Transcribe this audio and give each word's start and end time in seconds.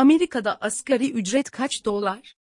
Amerika'da 0.00 0.56
asgari 0.60 1.10
ücret 1.12 1.50
kaç 1.50 1.84
dolar? 1.84 2.36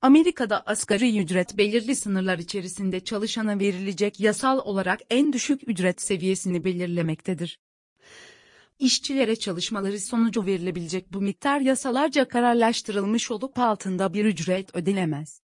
Amerika'da 0.00 0.66
asgari 0.66 1.18
ücret 1.18 1.58
belirli 1.58 1.96
sınırlar 1.96 2.38
içerisinde 2.38 3.04
çalışana 3.04 3.58
verilecek 3.58 4.20
yasal 4.20 4.58
olarak 4.58 5.00
en 5.10 5.32
düşük 5.32 5.68
ücret 5.68 6.02
seviyesini 6.02 6.64
belirlemektedir. 6.64 7.60
İşçilere 8.78 9.36
çalışmaları 9.36 10.00
sonucu 10.00 10.46
verilebilecek 10.46 11.12
bu 11.12 11.20
miktar 11.20 11.60
yasalarca 11.60 12.28
kararlaştırılmış 12.28 13.30
olup 13.30 13.58
altında 13.58 14.14
bir 14.14 14.24
ücret 14.24 14.76
ödenemez. 14.76 15.40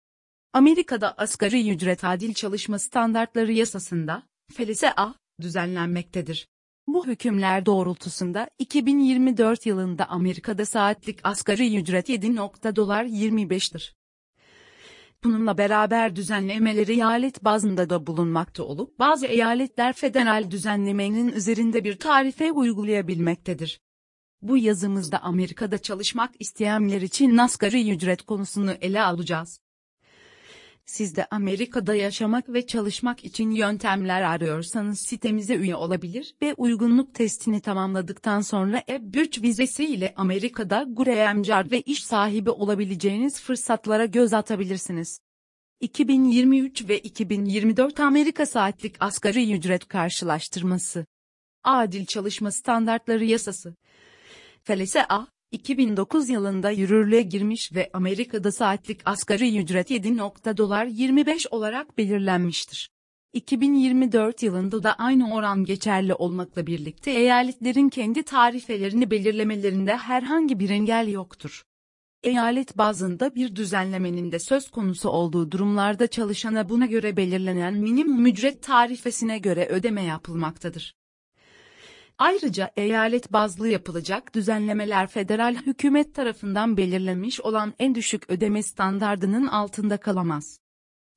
Amerika'da 0.53 1.13
asgari 1.17 1.71
ücret 1.71 2.03
adil 2.03 2.33
çalışma 2.33 2.79
standartları 2.79 3.51
yasasında, 3.51 4.23
FLSA, 4.53 5.15
düzenlenmektedir. 5.41 6.47
Bu 6.93 7.07
hükümler 7.07 7.65
doğrultusunda 7.65 8.49
2024 8.59 9.65
yılında 9.65 10.05
Amerika'da 10.05 10.65
saatlik 10.65 11.19
asgari 11.23 11.77
ücret 11.77 12.09
7. 12.09 12.37
dolar 12.75 13.05
25'tir. 13.05 13.93
Bununla 15.23 15.57
beraber 15.57 16.15
düzenlemeleri 16.15 16.91
eyalet 16.91 17.43
bazında 17.43 17.89
da 17.89 18.07
bulunmakta 18.07 18.63
olup 18.63 18.99
bazı 18.99 19.25
eyaletler 19.25 19.93
federal 19.93 20.51
düzenlemenin 20.51 21.31
üzerinde 21.31 21.83
bir 21.83 21.99
tarife 21.99 22.51
uygulayabilmektedir. 22.51 23.81
Bu 24.41 24.57
yazımızda 24.57 25.23
Amerika'da 25.23 25.77
çalışmak 25.77 26.31
isteyenler 26.39 27.01
için 27.01 27.37
asgari 27.37 27.91
ücret 27.91 28.21
konusunu 28.21 28.71
ele 28.71 29.01
alacağız. 29.01 29.59
Siz 30.89 31.15
de 31.15 31.27
Amerika'da 31.31 31.95
yaşamak 31.95 32.49
ve 32.49 32.67
çalışmak 32.67 33.25
için 33.25 33.51
yöntemler 33.51 34.21
arıyorsanız 34.21 34.99
sitemize 34.99 35.55
üye 35.55 35.75
olabilir 35.75 36.35
ve 36.41 36.53
uygunluk 36.53 37.13
testini 37.13 37.61
tamamladıktan 37.61 38.41
sonra 38.41 38.79
E3 38.79 39.41
vizesi 39.41 39.85
ile 39.85 40.13
Amerika'da 40.15 40.85
green 40.89 41.71
ve 41.71 41.81
iş 41.81 42.03
sahibi 42.03 42.49
olabileceğiniz 42.49 43.41
fırsatlara 43.41 44.05
göz 44.05 44.33
atabilirsiniz. 44.33 45.19
2023 45.79 46.89
ve 46.89 46.99
2024 46.99 47.99
Amerika 47.99 48.45
Saatlik 48.45 48.95
Asgari 48.99 49.53
Ücret 49.53 49.87
Karşılaştırması 49.87 51.05
Adil 51.63 52.05
Çalışma 52.05 52.51
Standartları 52.51 53.25
Yasası 53.25 53.75
FLSA 54.63 55.27
2009 55.51 56.29
yılında 56.29 56.69
yürürlüğe 56.71 57.21
girmiş 57.21 57.73
ve 57.75 57.89
Amerika'da 57.93 58.51
saatlik 58.51 59.01
asgari 59.05 59.57
ücret 59.57 59.91
7. 59.91 60.17
dolar 60.57 60.85
25 60.85 61.47
olarak 61.47 61.97
belirlenmiştir. 61.97 62.89
2024 63.33 64.43
yılında 64.43 64.83
da 64.83 64.93
aynı 64.93 65.33
oran 65.33 65.63
geçerli 65.63 66.13
olmakla 66.13 66.67
birlikte 66.67 67.11
eyaletlerin 67.11 67.89
kendi 67.89 68.23
tarifelerini 68.23 69.11
belirlemelerinde 69.11 69.97
herhangi 69.97 70.59
bir 70.59 70.69
engel 70.69 71.07
yoktur. 71.07 71.63
Eyalet 72.23 72.77
bazında 72.77 73.35
bir 73.35 73.55
düzenlemenin 73.55 74.31
de 74.31 74.39
söz 74.39 74.71
konusu 74.71 75.09
olduğu 75.09 75.51
durumlarda 75.51 76.07
çalışana 76.07 76.69
buna 76.69 76.85
göre 76.85 77.17
belirlenen 77.17 77.73
minimum 77.73 78.25
ücret 78.25 78.63
tarifesine 78.63 79.39
göre 79.39 79.65
ödeme 79.65 80.03
yapılmaktadır. 80.03 80.98
Ayrıca 82.19 82.71
eyalet 82.77 83.33
bazlı 83.33 83.67
yapılacak 83.67 84.35
düzenlemeler 84.35 85.07
federal 85.07 85.55
hükümet 85.55 86.15
tarafından 86.15 86.77
belirlenmiş 86.77 87.41
olan 87.41 87.73
en 87.79 87.95
düşük 87.95 88.29
ödeme 88.29 88.63
standardının 88.63 89.47
altında 89.47 89.97
kalamaz. 89.97 90.59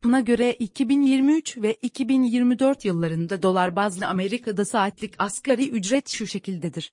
Buna 0.05 0.21
göre 0.21 0.53
2023 0.53 1.59
ve 1.59 1.75
2024 1.75 2.85
yıllarında 2.85 3.43
dolar 3.43 3.77
bazlı 3.77 4.07
Amerika'da 4.07 4.65
saatlik 4.65 5.15
asgari 5.19 5.69
ücret 5.71 6.09
şu 6.09 6.27
şekildedir. 6.27 6.93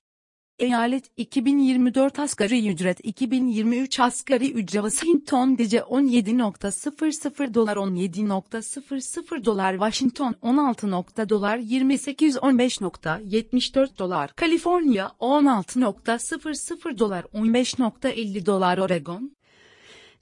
Eyalet 0.60 1.04
2024 1.16 2.18
asgari 2.18 2.68
ücret 2.68 3.00
2023 3.02 4.00
asgari 4.00 4.52
ücret. 4.52 4.82
Washington 4.82 5.58
DC 5.58 5.78
17.00 5.78 7.54
dolar 7.54 7.76
17.00 7.76 9.44
dolar. 9.44 9.72
Washington 9.72 10.34
16. 10.42 11.28
dolar 11.28 11.58
28.15.74 11.58 13.98
dolar. 13.98 14.32
Kaliforniya 14.32 15.12
16.00 15.20 16.98
dolar 16.98 17.24
15.50 17.24 18.46
dolar. 18.46 18.78
Oregon 18.78 19.36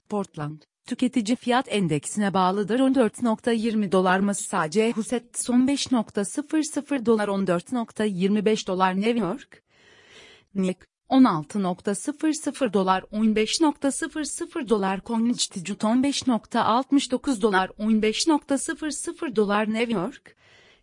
Portland 0.09 0.61
Tüketici 0.85 1.35
fiyat 1.35 1.65
endeksine 1.69 2.33
bağlıdır 2.33 2.79
14.20 2.79 3.91
dolar. 3.91 4.19
Massachusetts 4.19 5.49
15.00 5.49 7.05
dolar 7.05 7.27
14.25 7.27 8.67
dolar. 8.67 8.95
New 8.95 9.19
York 9.19 9.68
NIK 10.55 10.85
16.00 11.09 12.73
dolar 12.73 13.03
15.00 13.11 14.69
dolar 14.69 15.01
Connecticut 15.01 15.65
15.69 15.65 17.41
dolar 17.41 17.69
15.00 17.79 19.35
dolar 19.35 19.67
New 19.67 19.91
York 19.91 20.35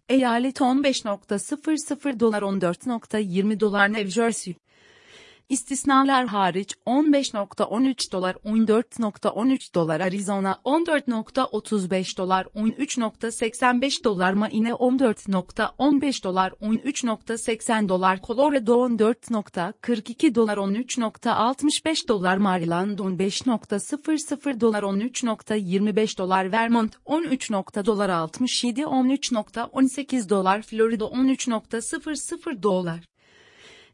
Eyalet 0.09 0.61
15.00 0.61 2.21
dolar 2.21 2.43
14.20 2.43 3.61
dolar 3.61 3.89
New 3.89 4.09
Jersey 4.09 4.57
İstisnalar 5.49 6.27
hariç 6.27 6.75
15.13 6.87 8.13
dolar 8.13 8.35
14.13 8.35 9.75
dolar 9.75 10.01
Arizona 10.01 10.61
14.35 10.65 12.17
dolar 12.17 12.45
13.85 12.45 14.05
dolar 14.05 14.33
Maine 14.33 14.71
14.15 14.71 16.25
dolar 16.25 16.51
13.80 16.51 17.89
dolar 17.89 18.21
Colorado 18.23 18.89
14.42 18.89 20.35
dolar 20.35 20.57
13.65 20.57 22.09
dolar 22.09 22.37
Maryland 22.37 22.99
15.00 22.99 24.61
dolar 24.61 24.83
13.25 24.83 26.19
dolar 26.19 26.53
Vermont 26.53 26.97
13. 27.05 27.51
dolar 27.87 28.09
67 28.09 28.83
13.18 28.83 30.29
dolar 30.29 30.63
Florida 30.63 31.05
13.00 31.05 32.63
dolar 32.63 33.16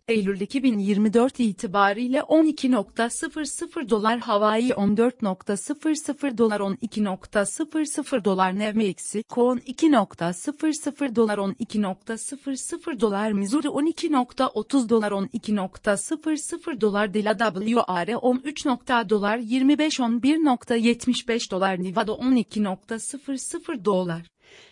Eylül 0.09 0.41
2024 0.41 1.41
itibariyle 1.41 2.19
12.00 2.19 3.89
dolar 3.91 4.21
Hawaii 4.21 4.71
14.00 4.71 6.39
dolar 6.39 6.61
12.00 6.61 8.25
dolar 8.25 8.59
New 8.59 8.73
Mexico 8.73 9.57
12.00 9.57 11.17
dolar 11.17 11.39
12.00 11.39 13.01
dolar 13.01 13.33
Missouri 13.33 13.69
12.30 13.69 14.89
dolar 14.89 15.13
12.00 15.13 16.81
dolar 16.81 17.15
Delaware 17.15 17.75
WR 17.75 18.15
13. 18.23 18.67
dolar 19.09 19.39
25 19.39 20.01
11.75 20.01 21.51
dolar 21.51 21.83
Nevada 21.83 22.13
12.00 22.13 23.85
dolar 23.85 24.23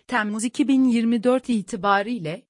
Temmuz 0.06 0.44
2024 0.44 1.48
itibariyle 1.48 2.49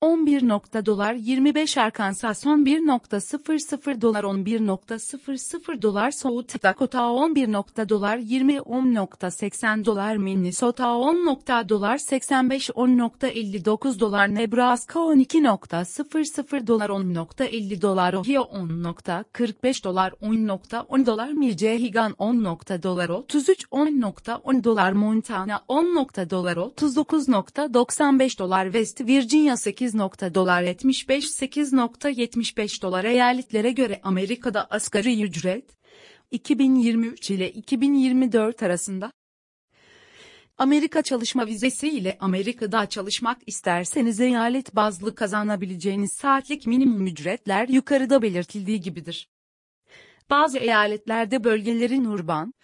11. 0.00 0.82
dolar 0.84 1.14
25 1.14 1.78
Arkansas 1.78 2.44
11.00 2.44 3.96
dolar 3.96 4.24
11.00 4.24 5.78
dolar 5.78 6.12
South 6.12 6.62
Dakota 6.62 7.10
11. 7.10 7.86
dolar 7.88 8.18
20 8.18 8.60
10.80 8.60 9.82
dolar 9.82 10.18
Minnesota 10.18 10.84
10. 10.86 11.68
dolar 11.68 11.98
85 11.98 12.70
10.59 12.76 13.98
dolar 13.98 14.28
Nebraska 14.28 15.00
12.00 15.00 16.66
dolar 16.66 16.90
10.50 16.90 17.80
dolar 17.80 18.14
Ohio 18.14 18.44
10.45 18.52 19.82
dolar 19.82 20.12
10.10 20.20 21.04
dolar 21.04 21.32
Michigan 21.32 22.14
10. 22.18 22.82
dolar 22.82 23.08
33 23.08 23.66
10.10 23.70 24.60
dolar 24.62 24.92
Montana 24.92 25.60
10. 25.68 26.30
dolar 26.30 26.56
39.95 26.56 28.38
dolar 28.38 28.66
West 28.74 29.00
Virginia 29.00 29.56
8 29.56 29.85
8 29.90 30.34
dolar 30.34 30.62
75 30.62 31.24
8.75 31.24 32.82
dolar 32.82 33.04
eyaletlere 33.04 33.70
göre 33.70 34.00
Amerika'da 34.02 34.66
asgari 34.70 35.22
ücret 35.22 35.64
2023 36.30 37.30
ile 37.30 37.52
2024 37.52 38.62
arasında 38.62 39.12
Amerika 40.58 41.02
çalışma 41.02 41.46
vizesi 41.46 41.88
ile 41.88 42.16
Amerika'da 42.20 42.86
çalışmak 42.86 43.38
isterseniz 43.46 44.20
eyalet 44.20 44.74
bazlı 44.74 45.14
kazanabileceğiniz 45.14 46.12
saatlik 46.12 46.66
minimum 46.66 47.06
ücretler 47.06 47.68
yukarıda 47.68 48.22
belirtildiği 48.22 48.80
gibidir. 48.80 49.28
Bazı 50.30 50.58
eyaletlerde 50.58 51.44
bölgelerin 51.44 52.04
urban, 52.04 52.54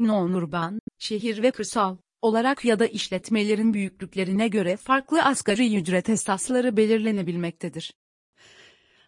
non-urban, 0.00 0.80
şehir 0.98 1.42
ve 1.42 1.50
kırsal 1.50 1.96
olarak 2.22 2.64
ya 2.64 2.78
da 2.78 2.86
işletmelerin 2.86 3.74
büyüklüklerine 3.74 4.48
göre 4.48 4.76
farklı 4.76 5.22
asgari 5.22 5.76
ücret 5.76 6.08
esasları 6.08 6.76
belirlenebilmektedir. 6.76 7.94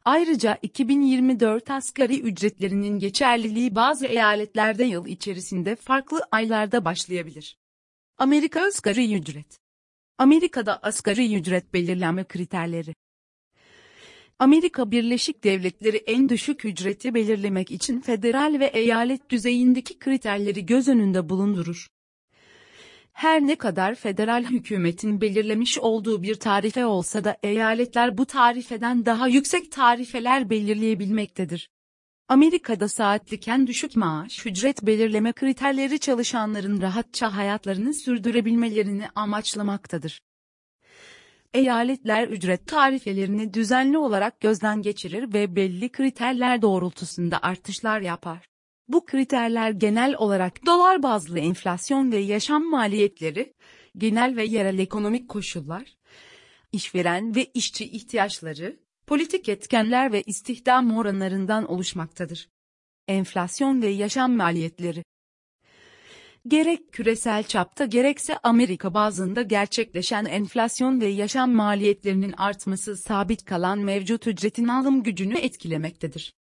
Ayrıca 0.04 0.58
2024 0.62 1.70
asgari 1.70 2.20
ücretlerinin 2.20 2.98
geçerliliği 2.98 3.74
bazı 3.74 4.06
eyaletlerde 4.06 4.84
yıl 4.84 5.06
içerisinde 5.06 5.76
farklı 5.76 6.22
aylarda 6.30 6.84
başlayabilir. 6.84 7.58
Amerika 8.18 8.66
asgari 8.66 9.14
ücret 9.14 9.58
Amerika'da 10.18 10.82
asgari 10.82 11.34
ücret 11.34 11.74
belirlenme 11.74 12.24
kriterleri 12.24 12.94
Amerika 14.38 14.90
Birleşik 14.90 15.44
Devletleri 15.44 15.96
en 15.96 16.28
düşük 16.28 16.64
ücreti 16.64 17.14
belirlemek 17.14 17.70
için 17.70 18.00
federal 18.00 18.60
ve 18.60 18.66
eyalet 18.66 19.30
düzeyindeki 19.30 19.98
kriterleri 19.98 20.66
göz 20.66 20.88
önünde 20.88 21.28
bulundurur. 21.28 21.88
Her 23.20 23.40
ne 23.40 23.56
kadar 23.56 23.94
federal 23.94 24.44
hükümetin 24.44 25.20
belirlemiş 25.20 25.78
olduğu 25.78 26.22
bir 26.22 26.34
tarife 26.34 26.87
olsa 26.87 27.25
da 27.25 27.37
eyaletler 27.43 28.19
bu 28.19 28.26
tarifeden 28.26 29.06
daha 29.06 29.28
yüksek 29.28 29.72
tarifeler 29.72 30.50
belirleyebilmektedir. 30.50 31.70
Amerika'da 32.28 32.88
saatlik 32.88 33.49
en 33.49 33.67
düşük 33.67 33.96
maaş 33.96 34.46
ücret 34.46 34.82
belirleme 34.82 35.32
kriterleri 35.32 35.99
çalışanların 35.99 36.81
rahatça 36.81 37.37
hayatlarını 37.37 37.94
sürdürebilmelerini 37.94 39.08
amaçlamaktadır. 39.14 40.20
Eyaletler 41.55 42.28
ücret 42.28 42.66
tarifelerini 42.66 43.55
düzenli 43.55 43.99
olarak 43.99 44.40
gözden 44.40 44.82
geçirir 44.82 45.32
ve 45.32 45.56
belli 45.56 45.88
kriterler 45.88 46.62
doğrultusunda 46.62 47.38
artışlar 47.43 48.00
yapar. 48.00 48.50
Bu 48.92 49.04
kriterler 49.06 49.70
genel 49.70 50.14
olarak 50.19 50.66
dolar 50.66 51.02
bazlı 51.02 51.38
enflasyon 51.38 52.12
ve 52.12 52.16
yaşam 52.16 52.70
maliyetleri, 52.70 53.54
genel 53.96 54.37
ve 54.37 54.44
yerel 54.44 54.78
ekonomik 54.78 55.28
koşullar, 55.28 55.96
işveren 56.72 57.34
ve 57.37 57.44
işçi 57.44 57.84
ihtiyaçları, 57.84 58.81
politik 59.06 59.48
etkenler 59.48 60.12
ve 60.12 60.22
istihdam 60.22 60.96
oranlarından 60.96 61.70
oluşmaktadır. 61.70 62.48
Enflasyon 63.08 63.82
ve 63.82 63.88
yaşam 63.88 64.37
maliyetleri 64.37 65.04
Gerek 66.46 66.92
küresel 66.92 67.42
çapta 67.44 67.84
gerekse 67.84 68.38
Amerika 68.42 68.94
bazında 68.94 69.42
gerçekleşen 69.42 70.25
enflasyon 70.25 71.00
ve 71.00 71.06
yaşam 71.06 71.52
maliyetlerinin 71.52 72.34
artması 72.37 72.96
sabit 72.96 73.44
kalan 73.44 73.78
mevcut 73.78 74.26
ücretin 74.26 74.69
alım 74.69 75.02
gücünü 75.02 75.38
etkilemektedir. 75.38 76.39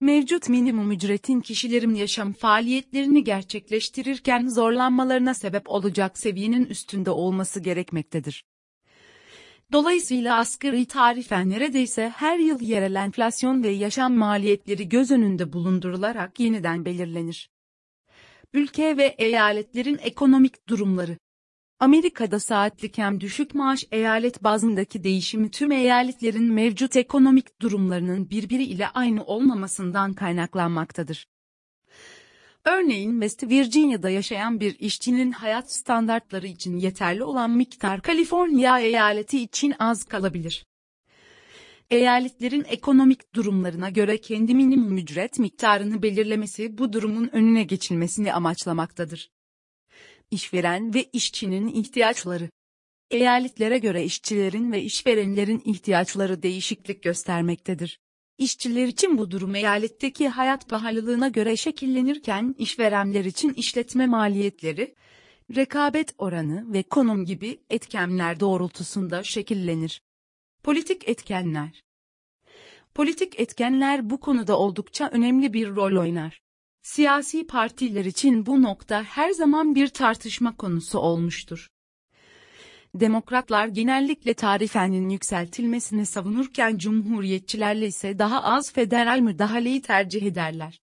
Mevcut 0.00 0.48
minimum 0.48 0.92
ücretin 0.92 1.40
kişilerin 1.40 1.94
yaşam 1.94 2.32
faaliyetlerini 2.32 3.24
gerçekleştirirken 3.24 4.48
zorlanmalarına 4.48 5.34
sebep 5.34 5.70
olacak 5.70 6.18
seviyenin 6.18 6.64
üstünde 6.64 7.10
olması 7.10 7.60
gerekmektedir. 7.60 8.44
Dolayısıyla 9.72 10.38
asgari 10.38 10.86
tarife 10.86 11.48
neredeyse 11.48 12.08
her 12.08 12.38
yıl 12.38 12.60
yerel 12.60 12.94
enflasyon 12.94 13.62
ve 13.62 13.68
yaşam 13.68 14.12
maliyetleri 14.12 14.88
göz 14.88 15.10
önünde 15.10 15.52
bulundurularak 15.52 16.40
yeniden 16.40 16.84
belirlenir. 16.84 17.50
Ülke 18.52 18.96
ve 18.96 19.14
eyaletlerin 19.18 19.98
ekonomik 20.02 20.68
durumları 20.68 21.18
Amerika'da 21.80 22.40
saatlik 22.40 22.98
hem 22.98 23.20
düşük 23.20 23.54
maaş 23.54 23.84
eyalet 23.92 24.44
bazındaki 24.44 25.04
değişimi 25.04 25.50
tüm 25.50 25.72
eyaletlerin 25.72 26.52
mevcut 26.52 26.96
ekonomik 26.96 27.60
durumlarının 27.60 28.30
birbiriyle 28.30 28.88
aynı 28.88 29.24
olmamasından 29.24 30.12
kaynaklanmaktadır. 30.12 31.28
Örneğin 32.64 33.12
West 33.12 33.42
Virginia'da 33.42 34.10
yaşayan 34.10 34.60
bir 34.60 34.78
işçinin 34.78 35.32
hayat 35.32 35.72
standartları 35.72 36.46
için 36.46 36.76
yeterli 36.76 37.24
olan 37.24 37.50
miktar 37.50 38.02
Kaliforniya 38.02 38.80
eyaleti 38.80 39.42
için 39.42 39.74
az 39.78 40.04
kalabilir. 40.04 40.66
Eyaletlerin 41.90 42.64
ekonomik 42.68 43.34
durumlarına 43.34 43.90
göre 43.90 44.20
kendi 44.20 44.54
minimum 44.54 44.96
ücret 44.96 45.38
miktarını 45.38 46.02
belirlemesi 46.02 46.78
bu 46.78 46.92
durumun 46.92 47.28
önüne 47.32 47.62
geçilmesini 47.62 48.32
amaçlamaktadır. 48.32 49.30
İşveren 50.30 50.94
ve 50.94 51.04
işçinin 51.12 51.68
ihtiyaçları 51.68 52.50
Eyaletlere 53.10 53.78
göre 53.78 54.04
işçilerin 54.04 54.72
ve 54.72 54.82
işverenlerin 54.82 55.62
ihtiyaçları 55.64 56.42
değişiklik 56.42 57.02
göstermektedir. 57.02 58.00
İşçiler 58.38 58.86
için 58.86 59.18
bu 59.18 59.30
durum 59.30 59.54
eyaletteki 59.54 60.28
hayat 60.28 60.68
pahalılığına 60.68 61.28
göre 61.28 61.56
şekillenirken 61.56 62.54
işverenler 62.58 63.24
için 63.24 63.54
işletme 63.54 64.06
maliyetleri, 64.06 64.94
rekabet 65.56 66.14
oranı 66.18 66.72
ve 66.72 66.82
konum 66.82 67.24
gibi 67.24 67.60
etkenler 67.70 68.40
doğrultusunda 68.40 69.22
şekillenir. 69.22 70.02
Politik 70.62 71.08
etkenler 71.08 71.82
Politik 72.94 73.40
etkenler 73.40 74.10
bu 74.10 74.20
konuda 74.20 74.58
oldukça 74.58 75.08
önemli 75.12 75.52
bir 75.52 75.68
rol 75.68 76.00
oynar. 76.00 76.42
Siyasi 76.88 77.46
partiler 77.46 78.04
için 78.04 78.46
bu 78.46 78.62
nokta 78.62 79.02
her 79.02 79.30
zaman 79.30 79.74
bir 79.74 79.88
tartışma 79.88 80.56
konusu 80.56 80.98
olmuştur. 80.98 81.68
Demokratlar 82.94 83.68
genellikle 83.68 84.34
tarifenin 84.34 85.08
yükseltilmesini 85.08 86.06
savunurken 86.06 86.78
cumhuriyetçilerle 86.78 87.86
ise 87.86 88.18
daha 88.18 88.42
az 88.42 88.72
federal 88.72 89.18
müdahaleyi 89.20 89.82
tercih 89.82 90.22
ederler. 90.22 90.80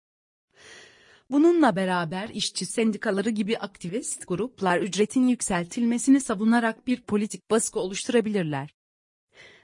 Bununla 1.31 1.77
beraber 1.77 2.29
işçi 2.29 2.67
sendikaları 2.67 3.31
gibi 3.31 3.59
aktivist 3.59 4.29
gruplar 4.29 4.81
ücretin 4.81 5.27
yükseltilmesini 5.29 6.21
savunarak 6.21 6.87
bir 6.87 7.01
politik 7.01 7.51
baskı 7.51 7.81
oluşturabilirler. 7.81 8.75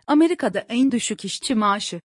Amerika'da 0.07 0.61
en 0.69 0.91
düşük 0.91 1.25
işçi 1.25 1.55
maaşı. 1.55 2.01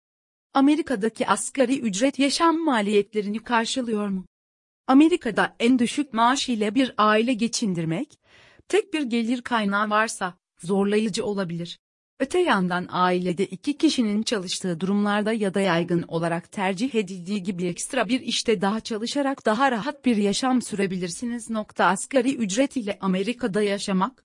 Amerika'daki 0.55 1.27
asgari 1.27 1.81
ücret 1.81 2.19
yaşam 2.19 2.65
maliyetlerini 2.65 3.39
karşılıyor 3.39 4.09
mu? 4.09 4.27
Amerika'da 4.87 5.57
en 5.61 5.79
düşük 5.79 6.13
maaş 6.13 6.49
ile 6.49 6.75
bir 6.75 6.95
aile 6.99 7.33
geçindirmek, 7.33 8.19
tek 8.69 8.95
bir 8.95 9.03
gelir 9.03 9.43
kaynağı 9.43 9.91
varsa, 9.91 10.35
zorlayıcı 10.59 11.25
olabilir. 11.25 11.79
Öte 12.21 12.39
yandan 12.39 12.87
ailede 12.91 13.47
iki 13.47 13.79
kişinin 13.79 14.23
çalıştığı 14.23 14.81
durumlarda 14.81 15.33
ya 15.33 15.55
da 15.55 15.61
yaygın 15.61 16.05
olarak 16.09 16.53
tercih 16.53 16.95
edildiği 16.95 17.43
gibi 17.43 17.67
ekstra 17.67 18.09
bir 18.09 18.21
işte 18.21 18.61
daha 18.61 18.81
çalışarak 18.81 19.47
daha 19.47 19.71
rahat 19.71 20.05
bir 20.05 20.17
yaşam 20.17 20.63
sürebilirsiniz. 20.63 21.51
Nokta 21.51 21.85
asgari 21.85 22.37
ücret 22.37 22.77
ile 22.77 22.99
Amerika'da 23.01 23.63
yaşamak, 23.63 24.25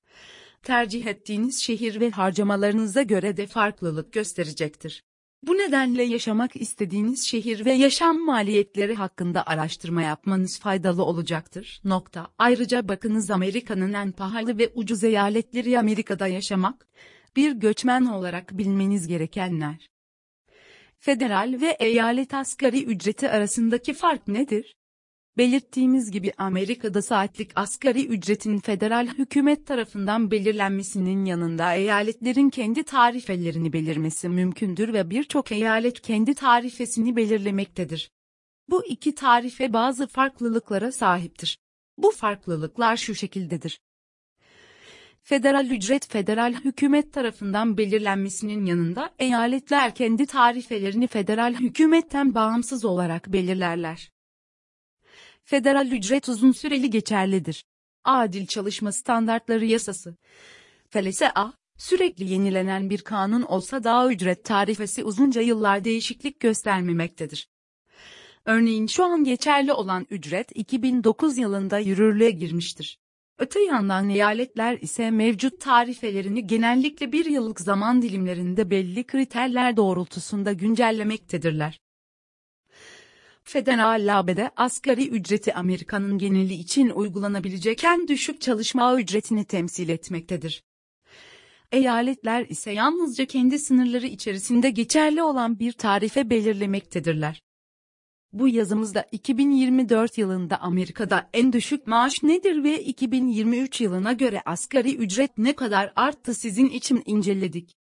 tercih 0.64 1.06
ettiğiniz 1.06 1.64
şehir 1.64 2.00
ve 2.00 2.10
harcamalarınıza 2.10 3.02
göre 3.02 3.38
de 3.38 3.48
farklılık 3.48 4.14
gösterecektir. 4.14 5.04
Bu 5.44 5.54
nedenle 5.54 6.04
yaşamak 6.04 6.56
istediğiniz 6.56 7.28
şehir 7.28 7.66
ve 7.66 7.74
yaşam 7.74 8.26
maliyetleri 8.26 8.96
hakkında 8.96 9.48
araştırma 9.48 10.02
yapmanız 10.02 10.60
faydalı 10.60 11.04
olacaktır. 11.04 11.82
Nokta. 11.84 12.28
Ayrıca 12.38 12.88
bakınız 12.88 13.32
Amerika'nın 13.32 13.94
en 13.94 14.12
pahalı 14.12 14.58
ve 14.58 14.72
ucuz 14.76 15.04
eyaletleri 15.04 15.80
Amerika'da 15.80 16.28
yaşamak, 16.28 16.88
bir 17.36 17.52
göçmen 17.52 18.06
olarak 18.06 18.58
bilmeniz 18.58 19.08
gerekenler. 19.08 19.90
Federal 21.00 21.62
ve 21.62 21.78
eyalet 21.80 22.34
asgari 22.34 22.84
ücreti 22.84 23.30
arasındaki 23.30 23.94
fark 23.94 24.28
nedir? 24.28 24.76
Belirttiğimiz 25.38 26.12
gibi 26.12 26.34
Amerika'da 26.38 27.02
saatlik 27.02 27.52
asgari 27.56 28.08
ücretin 28.08 28.60
federal 28.60 29.08
hükümet 29.08 29.68
tarafından 29.68 30.32
belirlenmesinin 30.32 31.26
yanında 31.26 31.74
eyaletlerin 31.74 32.50
kendi 32.50 32.84
tarifelerini 32.84 33.74
belirmesi 33.74 34.30
mümkündür 34.30 34.94
ve 34.94 35.10
birçok 35.10 35.52
eyalet 35.52 36.02
kendi 36.02 36.36
tarifesini 36.36 37.16
belirlemektedir. 37.16 38.12
Bu 38.70 38.86
iki 38.86 39.16
tarife 39.16 39.74
bazı 39.74 40.08
farklılıklara 40.08 40.92
sahiptir. 40.92 41.60
Bu 41.98 42.12
farklılıklar 42.12 42.98
şu 42.98 43.16
şekildedir. 43.16 43.80
Federal 45.22 45.66
ücret 45.66 46.12
federal 46.12 46.54
hükümet 46.54 47.14
tarafından 47.14 47.78
belirlenmesinin 47.78 48.66
yanında 48.66 49.10
eyaletler 49.20 49.96
kendi 49.96 50.26
tarifelerini 50.26 51.08
federal 51.08 51.54
hükümetten 51.54 52.36
bağımsız 52.36 52.86
olarak 52.86 53.34
belirlerler. 53.34 54.15
Federal 55.48 55.88
ücret 55.88 56.30
uzun 56.30 56.52
süreli 56.52 56.90
geçerlidir. 56.90 57.66
Adil 58.04 58.48
Çalışma 58.48 58.92
Standartları 58.92 59.66
Yasası. 59.66 60.18
FLSA, 60.90 61.54
sürekli 61.78 62.32
yenilenen 62.32 62.90
bir 62.90 63.02
kanun 63.02 63.42
olsa 63.42 63.84
daha 63.84 64.12
ücret 64.12 64.46
tarifesi 64.46 65.04
uzunca 65.04 65.42
yıllar 65.42 65.84
değişiklik 65.84 66.40
göstermemektedir. 66.40 67.50
Örneğin 68.46 68.88
şu 68.88 69.04
an 69.04 69.24
geçerli 69.24 69.74
olan 69.74 70.08
ücret 70.10 70.52
2009 70.56 71.38
yılında 71.38 71.80
yürürlüğe 71.80 72.32
girmiştir. 72.32 73.00
Öte 73.40 73.60
yandan 73.64 74.10
eyaletler 74.10 74.78
ise 74.78 75.12
mevcut 75.12 75.62
tarifelerini 75.62 76.48
genellikle 76.48 77.12
bir 77.12 77.26
yıllık 77.26 77.60
zaman 77.62 78.02
dilimlerinde 78.02 78.70
belli 78.70 79.04
kriterler 79.04 79.78
doğrultusunda 79.78 80.54
güncellemektedirler. 80.54 81.85
Federal 83.48 84.08
labede 84.08 84.52
asgari 84.56 85.08
ücreti 85.08 85.54
Amerika'nın 85.54 86.18
geneli 86.18 86.54
için 86.54 86.90
uygulanabilecek 86.90 87.84
en 87.84 88.08
düşük 88.08 88.42
çalışma 88.42 89.00
ücretini 89.00 89.46
temsil 89.46 89.90
etmektedir. 89.90 90.64
Eyaletler 91.72 92.46
ise 92.46 92.72
yalnızca 92.72 93.26
kendi 93.26 93.60
sınırları 93.60 94.06
içerisinde 94.06 94.70
geçerli 94.70 95.24
olan 95.24 95.60
bir 95.60 95.72
tarife 95.72 96.30
belirlemektedirler. 96.30 97.44
Bu 98.34 98.48
yazımızda 98.48 99.06
2024 99.12 100.18
yılında 100.18 100.62
Amerika'da 100.62 101.30
en 101.34 101.54
düşük 101.54 101.88
maaş 101.88 102.24
nedir 102.24 102.64
ve 102.64 102.84
2023 102.84 103.82
yılına 103.82 104.14
göre 104.14 104.42
asgari 104.46 104.96
ücret 104.96 105.38
ne 105.38 105.56
kadar 105.56 105.94
arttı 105.96 106.34
sizin 106.34 106.70
için 106.70 107.04
inceledik. 107.06 107.76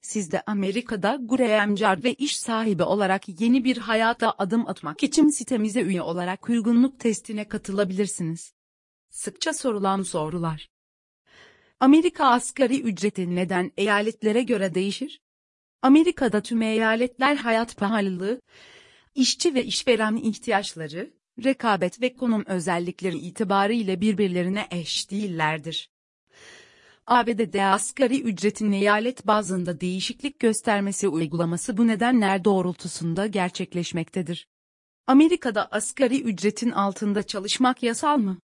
Siz 0.00 0.32
de 0.32 0.42
Amerika'da 0.46 1.18
Graham 1.22 2.02
ve 2.04 2.14
iş 2.14 2.36
sahibi 2.36 2.82
olarak 2.82 3.40
yeni 3.40 3.64
bir 3.64 3.76
hayata 3.76 4.34
adım 4.38 4.68
atmak 4.68 5.02
için 5.02 5.28
sitemize 5.28 5.80
üye 5.80 6.02
olarak 6.02 6.48
uygunluk 6.48 7.00
testine 7.00 7.48
katılabilirsiniz. 7.48 8.54
Sıkça 9.10 9.52
sorulan 9.52 10.02
sorular. 10.02 10.70
Amerika 11.80 12.26
asgari 12.26 12.80
ücreti 12.80 13.34
neden 13.34 13.72
eyaletlere 13.76 14.42
göre 14.42 14.74
değişir? 14.74 15.20
Amerika'da 15.82 16.40
tüm 16.40 16.62
eyaletler 16.62 17.36
hayat 17.36 17.76
pahalılığı, 17.76 18.40
işçi 19.14 19.54
ve 19.54 19.64
işveren 19.64 20.16
ihtiyaçları, 20.16 21.10
rekabet 21.44 22.02
ve 22.02 22.14
konum 22.14 22.44
özellikleri 22.46 23.18
itibariyle 23.18 24.00
birbirlerine 24.00 24.68
eş 24.70 25.10
değillerdir. 25.10 25.90
ABD'de 27.08 27.64
asgari 27.64 28.20
ücretin 28.20 28.72
eyalet 28.72 29.26
bazında 29.26 29.80
değişiklik 29.80 30.40
göstermesi 30.40 31.08
uygulaması 31.08 31.76
bu 31.76 31.86
nedenler 31.86 32.44
doğrultusunda 32.44 33.26
gerçekleşmektedir. 33.26 34.48
Amerika'da 35.06 35.68
asgari 35.70 36.22
ücretin 36.22 36.70
altında 36.70 37.22
çalışmak 37.22 37.82
yasal 37.82 38.18
mı? 38.18 38.38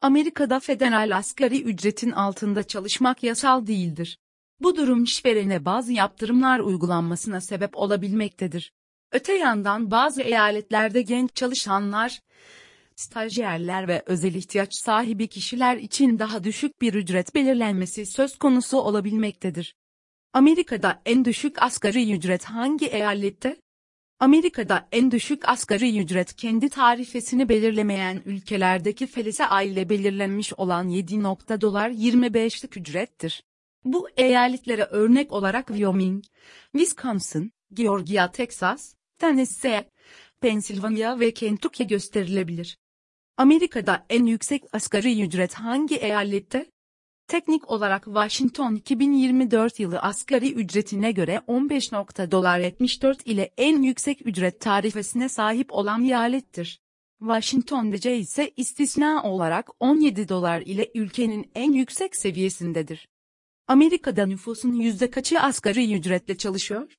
Amerika'da 0.00 0.60
federal 0.60 1.16
asgari 1.16 1.62
ücretin 1.62 2.10
altında 2.10 2.62
çalışmak 2.62 3.22
yasal 3.22 3.66
değildir. 3.66 4.18
Bu 4.60 4.76
durum 4.76 5.04
işverene 5.04 5.64
bazı 5.64 5.92
yaptırımlar 5.92 6.60
uygulanmasına 6.60 7.40
sebep 7.40 7.76
olabilmektedir. 7.76 8.72
Öte 9.12 9.32
yandan 9.32 9.90
bazı 9.90 10.22
eyaletlerde 10.22 11.02
genç 11.02 11.34
çalışanlar, 11.34 12.20
stajyerler 12.98 13.88
ve 13.88 14.02
özel 14.06 14.34
ihtiyaç 14.34 14.74
sahibi 14.74 15.28
kişiler 15.28 15.76
için 15.76 16.18
daha 16.18 16.44
düşük 16.44 16.80
bir 16.80 16.94
ücret 16.94 17.34
belirlenmesi 17.34 18.06
söz 18.06 18.38
konusu 18.38 18.78
olabilmektedir. 18.80 19.74
Amerika'da 20.32 21.02
en 21.06 21.24
düşük 21.24 21.62
asgari 21.62 22.12
ücret 22.12 22.44
hangi 22.44 22.86
eyalette? 22.86 23.56
Amerika'da 24.20 24.88
en 24.92 25.10
düşük 25.10 25.48
asgari 25.48 26.00
ücret 26.00 26.36
kendi 26.36 26.68
tarifesini 26.68 27.48
belirlemeyen 27.48 28.22
ülkelerdeki 28.24 29.06
felise 29.06 29.46
aile 29.46 29.88
belirlenmiş 29.88 30.52
olan 30.54 30.88
7. 30.88 31.22
dolar 31.60 31.90
25'lik 31.90 32.76
ücrettir. 32.76 33.44
Bu 33.84 34.08
eyaletlere 34.16 34.84
örnek 34.84 35.32
olarak 35.32 35.66
Wyoming, 35.66 36.24
Wisconsin, 36.72 37.52
Georgia, 37.72 38.30
Texas, 38.30 38.94
Tennessee, 39.18 39.90
Pennsylvania 40.40 41.20
ve 41.20 41.34
Kentucky 41.34 41.88
gösterilebilir. 41.88 42.78
Amerika'da 43.38 44.06
en 44.10 44.26
yüksek 44.26 44.64
asgari 44.72 45.22
ücret 45.22 45.54
hangi 45.54 45.96
eyalette? 45.96 46.66
Teknik 47.28 47.70
olarak 47.70 48.04
Washington 48.04 48.74
2024 48.74 49.80
yılı 49.80 49.98
asgari 49.98 50.52
ücretine 50.52 51.12
göre 51.12 51.42
15. 51.46 51.92
dolar 52.30 52.58
74 52.58 53.26
ile 53.26 53.50
en 53.58 53.82
yüksek 53.82 54.26
ücret 54.26 54.60
tarifesine 54.60 55.28
sahip 55.28 55.72
olan 55.72 56.04
eyalettir. 56.04 56.80
Washington 57.18 57.92
DC 57.92 58.18
ise 58.18 58.52
istisna 58.56 59.22
olarak 59.22 59.70
17 59.80 60.28
dolar 60.28 60.60
ile 60.60 60.90
ülkenin 60.94 61.50
en 61.54 61.72
yüksek 61.72 62.16
seviyesindedir. 62.16 63.08
Amerika'da 63.66 64.26
nüfusun 64.26 64.72
yüzde 64.72 65.10
kaçı 65.10 65.40
asgari 65.40 65.94
ücretle 65.94 66.36
çalışıyor? 66.36 66.97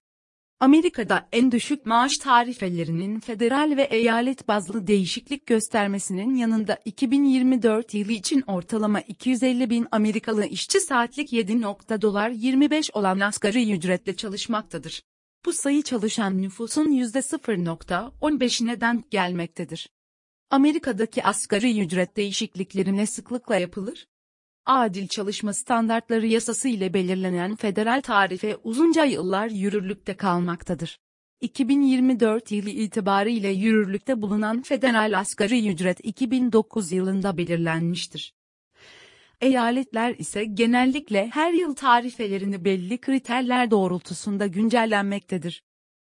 Amerika'da 0.59 1.27
en 1.31 1.51
düşük 1.51 1.85
maaş 1.85 2.17
tarifelerinin 2.17 3.19
federal 3.19 3.77
ve 3.77 3.83
eyalet 3.83 4.47
bazlı 4.47 4.87
değişiklik 4.87 5.45
göstermesinin 5.45 6.35
yanında 6.35 6.79
2024 6.85 7.93
yılı 7.93 8.11
için 8.11 8.43
ortalama 8.47 9.01
250 9.01 9.69
bin 9.69 9.87
Amerikalı 9.91 10.45
işçi 10.45 10.79
saatlik 10.79 11.33
7. 11.33 11.61
dolar 12.01 12.29
25 12.29 12.91
olan 12.93 13.19
asgari 13.19 13.71
ücretle 13.71 14.15
çalışmaktadır. 14.15 15.03
Bu 15.45 15.53
sayı 15.53 15.81
çalışan 15.81 16.41
nüfusun 16.41 16.85
%0.15'ine 16.85 18.81
denk 18.81 19.11
gelmektedir. 19.11 19.89
Amerika'daki 20.49 21.23
asgari 21.23 21.81
ücret 21.81 22.17
değişiklikleri 22.17 22.97
ne 22.97 23.05
sıklıkla 23.05 23.55
yapılır? 23.55 24.07
Adil 24.69 25.07
Çalışma 25.07 25.53
Standartları 25.53 26.27
Yasası 26.27 26.67
ile 26.67 26.93
belirlenen 26.93 27.55
federal 27.55 28.01
tarife 28.01 28.57
uzunca 28.63 29.05
yıllar 29.05 29.47
yürürlükte 29.47 30.13
kalmaktadır. 30.13 30.99
2024 31.41 32.51
yılı 32.51 32.69
itibariyle 32.69 33.47
yürürlükte 33.47 34.21
bulunan 34.21 34.61
federal 34.61 35.19
asgari 35.19 35.69
ücret 35.69 35.99
2009 36.03 36.91
yılında 36.91 37.37
belirlenmiştir. 37.37 38.33
Eyaletler 39.41 40.15
ise 40.15 40.45
genellikle 40.45 41.29
her 41.33 41.53
yıl 41.53 41.75
tarifelerini 41.75 42.65
belli 42.65 42.97
kriterler 42.97 43.71
doğrultusunda 43.71 44.47
güncellenmektedir. 44.47 45.63